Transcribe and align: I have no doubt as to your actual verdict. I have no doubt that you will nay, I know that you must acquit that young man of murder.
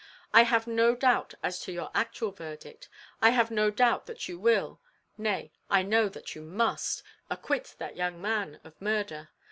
I 0.33 0.41
have 0.45 0.65
no 0.65 0.95
doubt 0.95 1.35
as 1.43 1.59
to 1.59 1.71
your 1.71 1.91
actual 1.93 2.31
verdict. 2.31 2.89
I 3.21 3.29
have 3.29 3.51
no 3.51 3.69
doubt 3.69 4.07
that 4.07 4.27
you 4.27 4.39
will 4.39 4.81
nay, 5.15 5.51
I 5.69 5.83
know 5.83 6.09
that 6.09 6.33
you 6.33 6.41
must 6.41 7.03
acquit 7.29 7.75
that 7.77 7.95
young 7.95 8.19
man 8.19 8.59
of 8.63 8.81
murder. 8.81 9.29